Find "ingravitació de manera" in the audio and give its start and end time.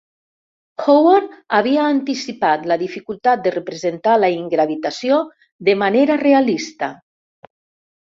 4.41-6.21